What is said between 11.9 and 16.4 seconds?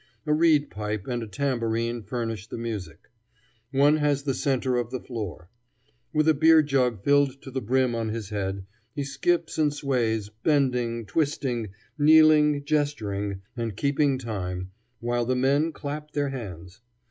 kneeling, gesturing, and keeping time, while the men clap their